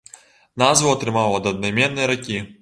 [0.63, 2.43] Назву атрымаў ад аднайменнай ракі.